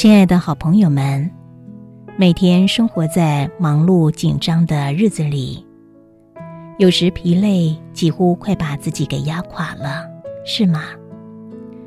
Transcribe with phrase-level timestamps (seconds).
[0.00, 1.30] 亲爱的好朋友们，
[2.16, 5.62] 每天生活在忙碌紧张的日子里，
[6.78, 10.08] 有时疲累几乎快把自己给压垮了，
[10.46, 10.84] 是吗？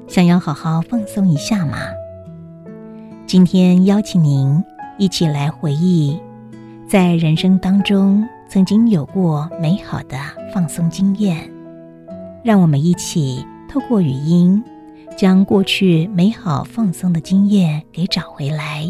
[0.05, 1.77] 想要好好放松一下吗？
[3.25, 4.63] 今天邀请您
[4.99, 6.21] 一起来回忆，
[6.87, 10.15] 在人生当中曾经有过美好的
[10.53, 11.49] 放松经验，
[12.43, 14.63] 让我们一起透过语音。
[15.13, 18.89] 将过去美好放松的经验给找回来。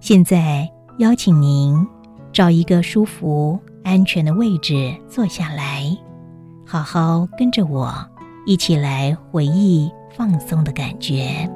[0.00, 1.86] 现在邀请您
[2.32, 5.84] 找一个舒服、安全的位置坐下来，
[6.66, 7.92] 好好跟着我
[8.46, 11.48] 一起来回忆放松的感觉。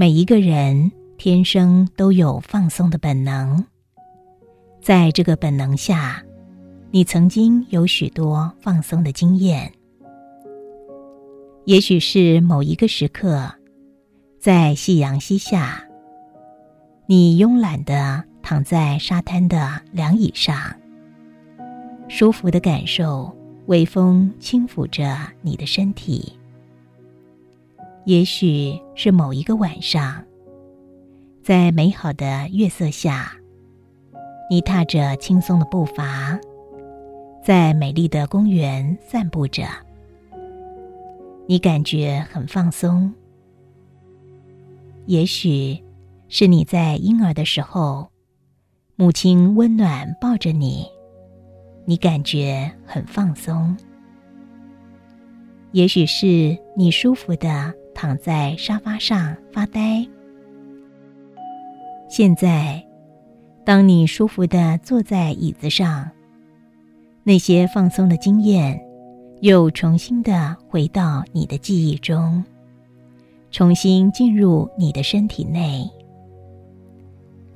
[0.00, 3.62] 每一个人天生都有放松的本能，
[4.80, 6.24] 在这个本能下，
[6.90, 9.70] 你曾经有许多放松的经验。
[11.66, 13.52] 也许是某一个时刻，
[14.38, 15.84] 在夕阳西下，
[17.04, 20.56] 你慵懒的躺在沙滩的凉椅上，
[22.08, 23.30] 舒服的感受
[23.66, 26.39] 微风轻抚着你的身体。
[28.06, 30.24] 也许是某一个晚上，
[31.42, 33.32] 在美好的月色下，
[34.50, 36.40] 你踏着轻松的步伐，
[37.44, 39.64] 在美丽的公园散步着，
[41.46, 43.12] 你感觉很放松。
[45.06, 45.78] 也许
[46.28, 48.10] 是你在婴儿的时候，
[48.96, 50.86] 母亲温暖抱着你，
[51.84, 53.76] 你感觉很放松。
[55.72, 57.74] 也许是你舒服的。
[58.00, 60.08] 躺在沙发上发呆。
[62.08, 62.82] 现在，
[63.62, 66.10] 当你舒服的坐在椅子上，
[67.24, 68.80] 那些放松的经验
[69.42, 72.42] 又重新的回到你的记忆中，
[73.50, 75.86] 重新进入你的身体内。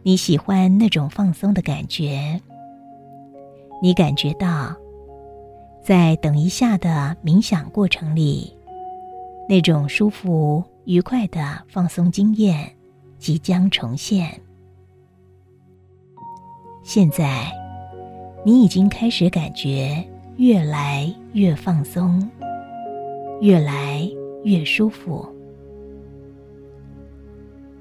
[0.02, 2.38] 你喜欢那种放松的感觉。
[3.80, 4.76] 你感觉到，
[5.82, 8.54] 在等一下的冥想过程里。
[9.48, 12.70] 那种舒服、愉快的放松经验
[13.18, 14.40] 即将重现。
[16.82, 17.52] 现在，
[18.44, 20.02] 你已经开始感觉
[20.36, 22.28] 越来越放松，
[23.40, 24.08] 越来
[24.44, 25.26] 越舒服。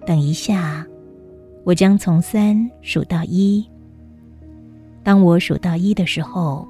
[0.05, 0.85] 等一下，
[1.63, 3.65] 我将从三数到一。
[5.01, 6.67] 当我数到一的时候，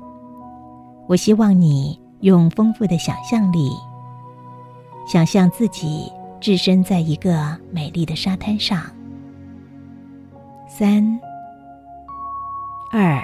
[1.07, 3.71] 我希望你用丰富的想象力。
[5.05, 8.83] 想象自己置身在一个美丽的沙滩上。
[10.67, 11.19] 三、
[12.91, 13.23] 二，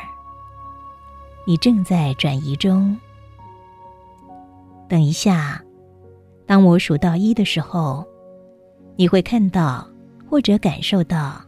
[1.48, 2.96] 你正在转移中。
[4.88, 5.62] 等一下，
[6.46, 8.06] 当我数到一的时候，
[8.96, 9.88] 你会看到
[10.30, 11.42] 或者感受到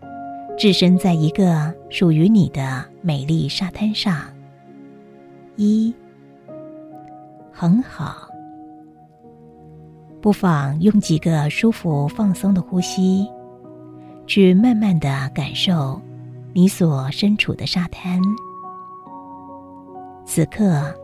[0.57, 4.23] 置身在一个属于你的美丽沙滩上。
[5.55, 5.93] 一，
[7.51, 8.30] 很好。
[10.21, 13.27] 不妨用几个舒服放松的呼吸，
[14.27, 15.99] 去慢慢的感受
[16.53, 18.21] 你所身处的沙滩。
[20.23, 20.95] 此刻，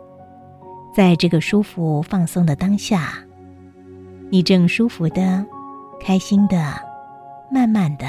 [0.93, 3.13] 在这个舒服放松的当下，
[4.29, 5.43] 你正舒服的、
[5.99, 6.75] 开心的、
[7.51, 8.05] 慢慢的、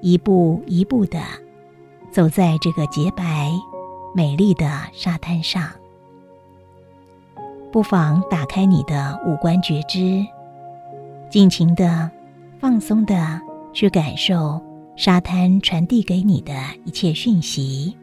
[0.00, 1.20] 一步一步的
[2.10, 3.52] 走在这个洁白、
[4.14, 5.62] 美丽的沙滩上。
[7.72, 10.22] 不妨打开你的五官觉知，
[11.30, 12.10] 尽情的、
[12.60, 13.40] 放松的
[13.72, 14.60] 去感受
[14.94, 16.52] 沙滩传递给你的
[16.84, 17.96] 一切讯息。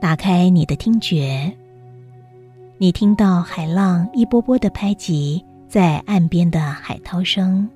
[0.00, 1.52] 打开你的听觉，
[2.76, 7.70] 你听到海浪一波波的拍击在岸边的海涛声，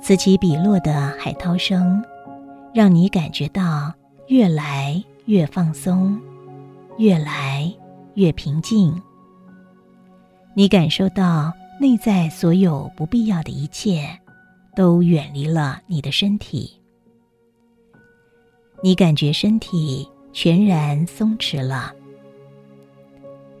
[0.00, 2.02] 此起彼落的海涛声，
[2.72, 3.92] 让你感觉到
[4.28, 6.18] 越来越放松，
[6.96, 7.70] 越来。
[8.20, 9.00] 越平静，
[10.54, 11.50] 你感受到
[11.80, 14.06] 内在所有不必要的一切
[14.76, 16.70] 都远离了你的身体，
[18.82, 21.94] 你感觉身体全然松弛了。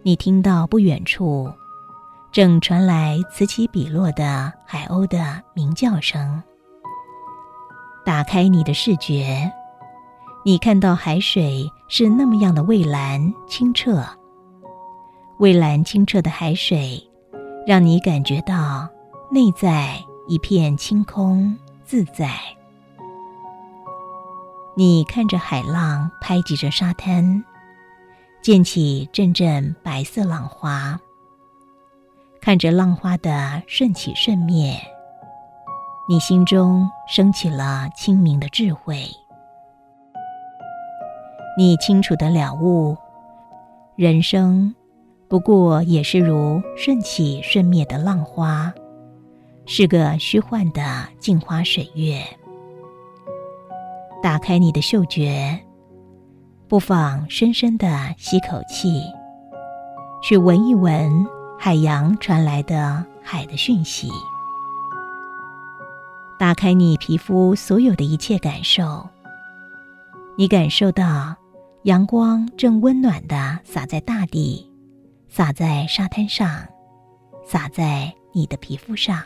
[0.02, 1.50] 你听到不远处
[2.30, 6.42] 正传来此起彼落的海鸥的鸣叫声。
[8.04, 9.50] 打开你的视觉，
[10.44, 14.04] 你看到海水是那么样的蔚蓝清澈。
[15.40, 17.02] 蔚蓝清澈的海水，
[17.66, 18.86] 让你感觉到
[19.30, 19.98] 内在
[20.28, 22.28] 一片清空自在。
[24.76, 27.42] 你看着海浪拍击着沙滩，
[28.42, 31.00] 溅起阵阵白色浪花。
[32.42, 34.78] 看着浪花的瞬起瞬灭。
[36.06, 39.06] 你心中升起了清明的智慧，
[41.56, 42.94] 你清楚的了悟，
[43.96, 44.74] 人生
[45.30, 48.74] 不过也是如顺起顺灭的浪花，
[49.64, 50.82] 是个虚幻的
[51.20, 52.20] 镜花水月。
[54.20, 55.56] 打开你的嗅觉，
[56.66, 59.04] 不妨深深的吸口气，
[60.20, 61.24] 去闻一闻
[61.56, 64.10] 海洋传来的海的讯息。
[66.40, 69.08] 打开你皮肤所有的一切感受，
[70.36, 71.36] 你感受到
[71.84, 74.69] 阳光正温暖的洒在大地，
[75.32, 76.66] 洒在沙滩上，
[77.46, 79.22] 洒在你的皮肤上。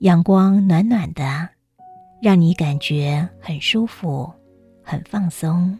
[0.00, 1.48] 阳光暖暖的，
[2.20, 4.28] 让你感觉很舒服，
[4.82, 5.78] 很放松。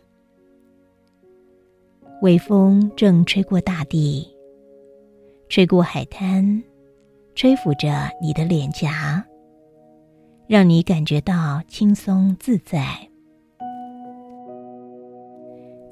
[2.22, 4.24] 微风正吹过大地，
[5.48, 6.62] 吹过海滩。
[7.34, 9.24] 吹拂着你的脸颊，
[10.48, 13.07] 让你感觉到轻松自在。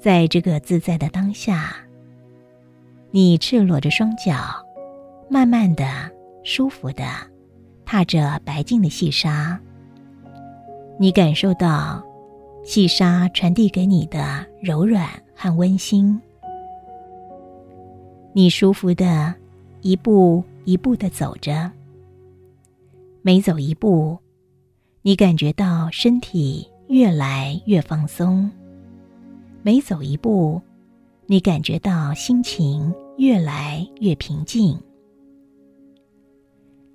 [0.07, 1.75] 在这个自在的当下，
[3.11, 4.37] 你赤裸着双脚，
[5.29, 5.85] 慢慢的、
[6.45, 7.03] 舒服的
[7.83, 9.59] 踏着白净的细沙。
[10.97, 12.01] 你感受到
[12.63, 16.17] 细沙传递给你的柔软和温馨。
[18.31, 19.35] 你舒服的
[19.81, 20.41] 一步。
[20.63, 21.69] 一步的走着，
[23.21, 24.17] 每走一步，
[25.01, 28.49] 你感觉到身体越来越放松；
[29.67, 30.61] 每走一步，
[31.25, 34.81] 你感觉到心情越来越平静。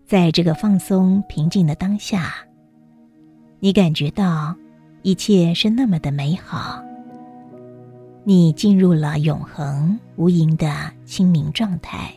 [0.06, 2.32] 在这个放松平静的当下，
[3.60, 4.56] 你感觉到
[5.02, 6.82] 一切是那么的美好。
[8.24, 12.10] 你进入了永恒无垠的清明状态。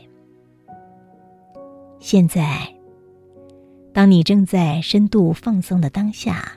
[2.00, 2.74] 现在，
[3.92, 6.50] 当你正在深度放松的当下，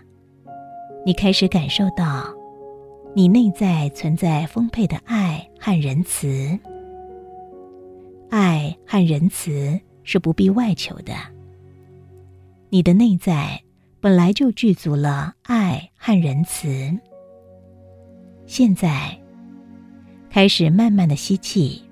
[1.05, 2.33] 你开始感受到，
[3.15, 6.59] 你内在存在丰沛的爱和仁慈。
[8.31, 11.15] 爱和仁慈是不必外求的。
[12.69, 13.61] 你的内在
[14.01, 16.69] 本来就具足了爱和仁慈。
[18.47, 19.19] 现在，
[20.31, 21.83] 开始慢慢的吸气。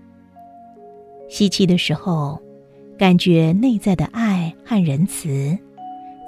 [1.29, 2.41] 吸气的时候。
[2.99, 5.55] 感觉内在的爱和仁慈，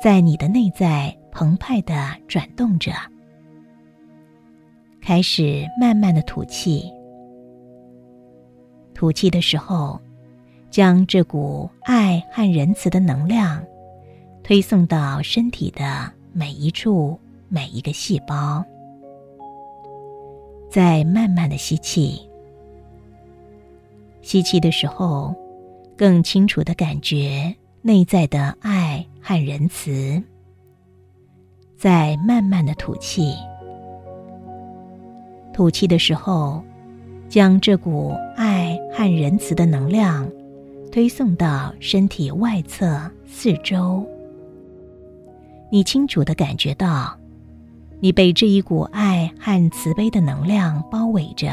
[0.03, 2.93] 在你的内在澎湃的转动着。
[5.09, 6.85] 开始慢慢的吐气，
[8.93, 9.99] 吐气的时候，
[10.71, 13.65] 将这股爱和仁慈的能量
[14.45, 18.63] 推送到身体的每一处、每一个细胞。
[20.71, 22.21] 再慢慢的吸气，
[24.21, 25.35] 吸气的时候。
[25.97, 30.23] 更清楚的感觉内在的爱和仁慈，
[31.79, 33.35] 在慢慢的吐气。
[35.59, 36.63] 吐气的时候，
[37.29, 40.31] 将这股爱和仁慈的能量
[40.93, 44.07] 推送到身体外侧四周。
[45.69, 47.13] 你清楚的感觉到，
[47.99, 51.53] 你被这一股爱和慈悲的能量包围着，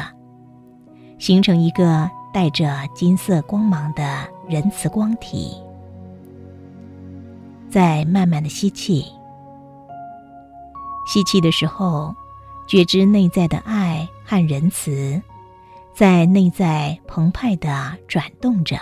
[1.17, 2.07] 形成一个。
[2.31, 4.03] 带着金色光芒的
[4.45, 5.53] 仁慈光体，
[7.69, 9.05] 在慢慢的吸气。
[11.07, 12.13] 吸气的时候，
[12.67, 15.21] 觉知内在的爱和仁慈，
[15.93, 18.77] 在内在澎湃的转动着。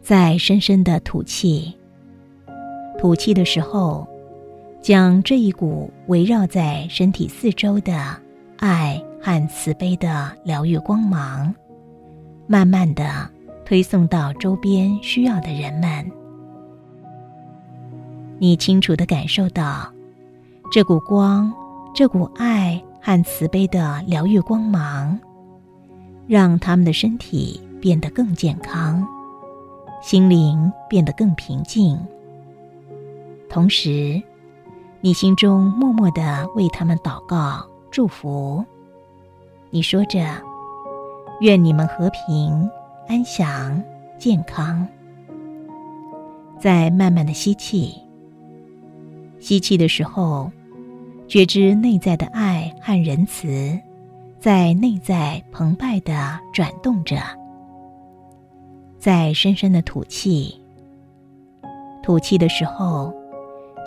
[0.00, 1.76] 在深深的吐气。
[2.98, 4.06] 吐气的时候，
[4.80, 8.16] 将这一股围绕在身体四周的
[8.58, 9.02] 爱。
[9.24, 11.54] 和慈悲的疗愈光芒，
[12.48, 13.30] 慢慢的
[13.64, 16.04] 推送到周边需要的人们。
[18.40, 19.88] 你清楚的感受到，
[20.72, 21.54] 这股光、
[21.94, 25.18] 这股爱和慈悲的疗愈光芒，
[26.26, 29.06] 让他们的身体变得更健康，
[30.00, 31.98] 心灵变得更平静。
[33.46, 34.22] 同时，
[35.02, 38.64] 你心中默默的为他们祷告、祝福。
[39.68, 40.26] 你说着
[41.40, 42.70] ：“愿你们和平、
[43.06, 43.82] 安详、
[44.18, 44.88] 健康。”
[46.58, 47.94] 再慢慢的吸气。
[49.38, 50.50] 吸气的时候，
[51.32, 53.80] 觉知内在的爱和仁慈，
[54.38, 57.16] 在内在澎湃的转动着。
[58.98, 60.54] 在深深的吐气。
[62.02, 63.14] 吐气的时候，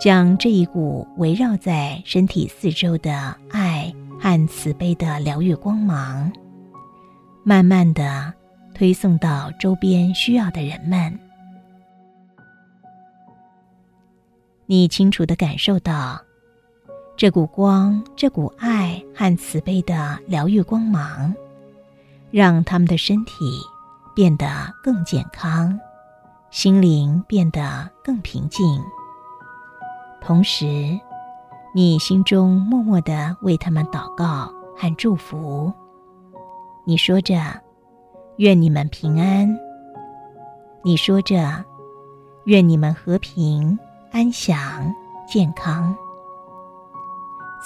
[0.00, 6.32] 将这一股围绕在身体四周的爱和慈悲的疗愈光芒，
[7.44, 8.34] 慢慢的
[8.74, 11.16] 推送到周边需要的人们。
[14.66, 16.20] 你清楚的感受到，
[17.16, 21.34] 这股光、这股爱和慈悲的疗愈光芒，
[22.30, 23.58] 让他们的身体
[24.14, 24.46] 变得
[24.82, 25.80] 更健康，
[26.50, 28.62] 心灵变得更平静。
[30.20, 30.66] 同时，
[31.74, 35.72] 你心中默默的为他们祷告和祝福。
[36.84, 37.40] 你说着
[38.36, 39.58] ：“愿你们平安。”
[40.84, 41.64] 你说着
[42.44, 43.78] ：“愿你们和平。”
[44.12, 44.94] 安详、
[45.26, 45.96] 健康。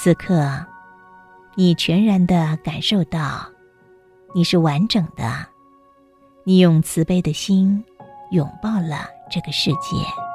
[0.03, 0.65] 此刻，
[1.55, 3.47] 你全然的感受到，
[4.35, 5.47] 你是完整的。
[6.43, 7.85] 你用慈悲的心
[8.31, 10.30] 拥抱了这个世界。